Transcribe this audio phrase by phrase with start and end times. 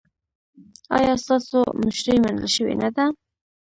[0.97, 3.05] ایا ستاسو مشري منل شوې نه ده؟